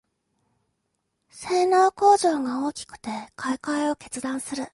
[1.29, 4.65] 性能向上が大きくて買いかえを決断する